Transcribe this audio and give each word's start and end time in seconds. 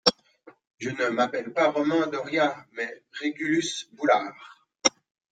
Je 0.79 0.89
ne 0.89 1.09
m'appelle 1.11 1.53
pas 1.53 1.69
Romain 1.69 2.07
Doria, 2.07 2.65
mais 2.71 2.91
Régulus 3.19 3.87
Boulard. 3.91 4.65